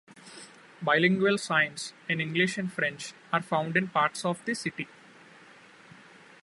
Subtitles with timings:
[0.81, 4.87] Bilingual signs, in English and French, are found in parts of the city.